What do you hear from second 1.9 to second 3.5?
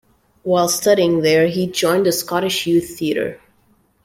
the Scottish Youth Theatre.